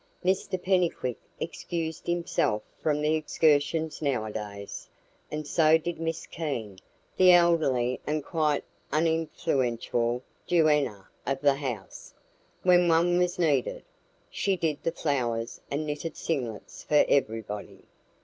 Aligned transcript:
Mr 0.25 0.59
Pennycuick 0.59 1.17
excused 1.39 2.07
himself 2.07 2.63
from 2.81 3.05
excursions 3.05 4.01
nowadays, 4.01 4.89
and 5.29 5.45
so 5.45 5.77
did 5.77 5.99
Miss 5.99 6.25
Keene, 6.25 6.79
the 7.17 7.31
elderly 7.33 7.99
and 8.07 8.25
quite 8.25 8.63
uninfluential 8.91 10.23
duenna 10.47 11.07
of 11.27 11.39
the 11.41 11.53
house, 11.53 12.15
when 12.63 12.87
one 12.87 13.19
was 13.19 13.37
needed 13.37 13.83
(she 14.31 14.55
"did 14.55 14.81
the 14.81 14.91
flowers" 14.91 15.61
and 15.69 15.85
knitted 15.85 16.17
singlets 16.17 16.83
for 16.83 17.05
everybody). 17.07 17.83